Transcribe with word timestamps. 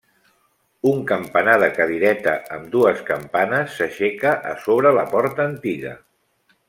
Un 0.91 1.01
campanar 1.11 1.57
de 1.63 1.67
cadireta 1.75 2.33
amb 2.57 2.65
dues 2.77 3.03
campanes 3.11 3.77
s'aixeca 3.81 4.33
a 4.53 4.55
sobre 4.65 4.95
la 5.01 5.05
porta 5.13 5.47
antiga. 5.53 5.95